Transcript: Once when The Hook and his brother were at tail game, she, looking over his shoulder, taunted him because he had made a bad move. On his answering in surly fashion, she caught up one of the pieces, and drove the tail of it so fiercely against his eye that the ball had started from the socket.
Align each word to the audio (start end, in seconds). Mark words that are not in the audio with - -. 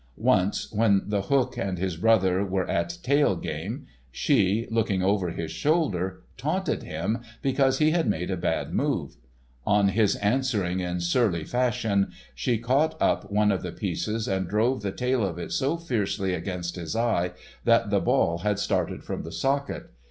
Once 0.17 0.71
when 0.71 1.03
The 1.05 1.21
Hook 1.21 1.57
and 1.59 1.77
his 1.77 1.95
brother 1.95 2.43
were 2.43 2.67
at 2.67 2.97
tail 3.03 3.35
game, 3.35 3.85
she, 4.11 4.65
looking 4.71 5.03
over 5.03 5.29
his 5.29 5.51
shoulder, 5.51 6.23
taunted 6.37 6.81
him 6.81 7.19
because 7.43 7.77
he 7.77 7.91
had 7.91 8.07
made 8.07 8.31
a 8.31 8.35
bad 8.35 8.73
move. 8.73 9.17
On 9.63 9.89
his 9.89 10.15
answering 10.15 10.79
in 10.79 11.01
surly 11.01 11.43
fashion, 11.43 12.11
she 12.33 12.57
caught 12.57 12.99
up 12.99 13.31
one 13.31 13.51
of 13.51 13.61
the 13.61 13.71
pieces, 13.71 14.27
and 14.27 14.47
drove 14.47 14.81
the 14.81 14.91
tail 14.91 15.23
of 15.23 15.37
it 15.37 15.51
so 15.51 15.77
fiercely 15.77 16.33
against 16.33 16.77
his 16.77 16.95
eye 16.95 17.33
that 17.65 17.91
the 17.91 17.99
ball 17.99 18.39
had 18.39 18.57
started 18.57 19.03
from 19.03 19.21
the 19.21 19.31
socket. 19.31 19.91